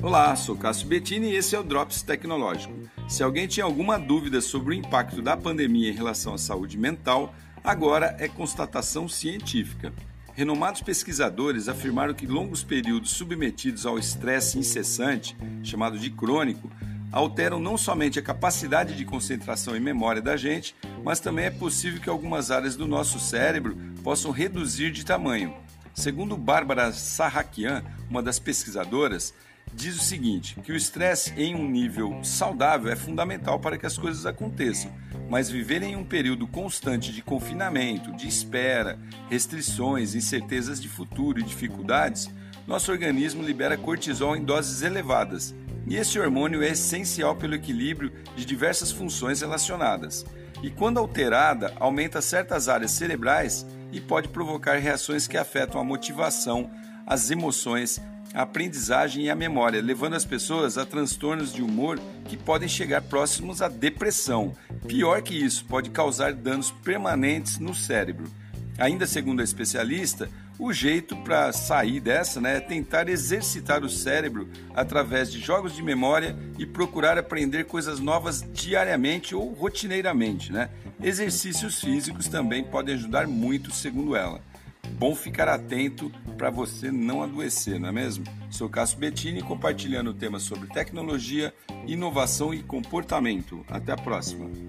Olá, 0.00 0.36
sou 0.36 0.54
Cássio 0.54 0.86
Bettini 0.86 1.32
e 1.32 1.34
esse 1.34 1.56
é 1.56 1.58
o 1.58 1.64
Drops 1.64 2.02
Tecnológico. 2.02 2.72
Se 3.08 3.20
alguém 3.20 3.48
tinha 3.48 3.64
alguma 3.64 3.98
dúvida 3.98 4.40
sobre 4.40 4.70
o 4.70 4.78
impacto 4.78 5.20
da 5.20 5.36
pandemia 5.36 5.90
em 5.90 5.94
relação 5.94 6.34
à 6.34 6.38
saúde 6.38 6.78
mental, 6.78 7.34
agora 7.64 8.14
é 8.20 8.28
constatação 8.28 9.08
científica. 9.08 9.92
Renomados 10.34 10.82
pesquisadores 10.82 11.68
afirmaram 11.68 12.14
que 12.14 12.28
longos 12.28 12.62
períodos 12.62 13.10
submetidos 13.10 13.84
ao 13.84 13.98
estresse 13.98 14.56
incessante, 14.56 15.36
chamado 15.64 15.98
de 15.98 16.10
crônico, 16.10 16.70
alteram 17.10 17.58
não 17.58 17.76
somente 17.76 18.20
a 18.20 18.22
capacidade 18.22 18.94
de 18.94 19.04
concentração 19.04 19.74
e 19.74 19.80
memória 19.80 20.22
da 20.22 20.36
gente, 20.36 20.76
mas 21.02 21.18
também 21.18 21.46
é 21.46 21.50
possível 21.50 22.00
que 22.00 22.08
algumas 22.08 22.52
áreas 22.52 22.76
do 22.76 22.86
nosso 22.86 23.18
cérebro 23.18 23.76
possam 24.04 24.30
reduzir 24.30 24.92
de 24.92 25.04
tamanho. 25.04 25.52
Segundo 25.92 26.36
Bárbara 26.36 26.92
Sarrakian, 26.92 27.82
uma 28.08 28.22
das 28.22 28.38
pesquisadoras, 28.38 29.34
diz 29.74 29.96
o 29.96 30.04
seguinte: 30.04 30.58
que 30.62 30.72
o 30.72 30.76
estresse 30.76 31.32
em 31.36 31.54
um 31.54 31.68
nível 31.68 32.22
saudável 32.22 32.90
é 32.90 32.96
fundamental 32.96 33.58
para 33.58 33.78
que 33.78 33.86
as 33.86 33.96
coisas 33.96 34.26
aconteçam, 34.26 34.92
mas 35.28 35.50
viver 35.50 35.82
em 35.82 35.96
um 35.96 36.04
período 36.04 36.46
constante 36.46 37.12
de 37.12 37.22
confinamento, 37.22 38.12
de 38.12 38.26
espera, 38.26 38.98
restrições, 39.28 40.14
incertezas 40.14 40.80
de 40.80 40.88
futuro 40.88 41.38
e 41.38 41.42
dificuldades, 41.42 42.30
nosso 42.66 42.90
organismo 42.90 43.42
libera 43.42 43.76
cortisol 43.76 44.36
em 44.36 44.44
doses 44.44 44.82
elevadas, 44.82 45.54
e 45.86 45.96
esse 45.96 46.18
hormônio 46.18 46.62
é 46.62 46.68
essencial 46.68 47.34
pelo 47.34 47.54
equilíbrio 47.54 48.12
de 48.36 48.44
diversas 48.44 48.92
funções 48.92 49.40
relacionadas. 49.40 50.24
E 50.62 50.70
quando 50.70 50.98
alterada, 50.98 51.72
aumenta 51.78 52.20
certas 52.20 52.68
áreas 52.68 52.90
cerebrais 52.90 53.64
e 53.90 54.00
pode 54.00 54.28
provocar 54.28 54.76
reações 54.76 55.26
que 55.26 55.36
afetam 55.36 55.80
a 55.80 55.84
motivação, 55.84 56.70
as 57.06 57.30
emoções, 57.30 58.00
a 58.34 58.42
aprendizagem 58.42 59.24
e 59.24 59.30
a 59.30 59.34
memória, 59.34 59.82
levando 59.82 60.14
as 60.14 60.24
pessoas 60.24 60.76
a 60.76 60.84
transtornos 60.84 61.52
de 61.52 61.62
humor 61.62 61.98
que 62.24 62.36
podem 62.36 62.68
chegar 62.68 63.02
próximos 63.02 63.62
à 63.62 63.68
depressão. 63.68 64.54
Pior 64.86 65.22
que 65.22 65.34
isso, 65.34 65.64
pode 65.64 65.90
causar 65.90 66.32
danos 66.32 66.70
permanentes 66.70 67.58
no 67.58 67.74
cérebro. 67.74 68.26
Ainda 68.78 69.06
segundo 69.06 69.40
a 69.40 69.44
especialista, 69.44 70.30
o 70.58 70.72
jeito 70.72 71.16
para 71.18 71.52
sair 71.52 72.00
dessa 72.00 72.40
né, 72.40 72.56
é 72.56 72.60
tentar 72.60 73.08
exercitar 73.08 73.84
o 73.84 73.88
cérebro 73.88 74.48
através 74.74 75.30
de 75.30 75.38
jogos 75.38 75.74
de 75.74 75.82
memória 75.82 76.36
e 76.58 76.66
procurar 76.66 77.16
aprender 77.16 77.64
coisas 77.64 78.00
novas 78.00 78.44
diariamente 78.52 79.34
ou 79.34 79.52
rotineiramente. 79.52 80.52
Né? 80.52 80.68
Exercícios 81.02 81.80
físicos 81.80 82.26
também 82.26 82.64
podem 82.64 82.96
ajudar 82.96 83.28
muito, 83.28 83.72
segundo 83.72 84.16
ela. 84.16 84.40
Bom 84.96 85.14
ficar 85.14 85.48
atento 85.48 86.10
para 86.36 86.50
você 86.50 86.90
não 86.90 87.22
adoecer, 87.22 87.78
não 87.78 87.88
é 87.88 87.92
mesmo? 87.92 88.24
Sou 88.50 88.68
Cássio 88.68 88.98
Bettini 88.98 89.42
compartilhando 89.42 90.14
temas 90.14 90.42
sobre 90.42 90.68
tecnologia, 90.68 91.52
inovação 91.86 92.52
e 92.52 92.62
comportamento. 92.62 93.64
Até 93.68 93.92
a 93.92 93.96
próxima! 93.96 94.67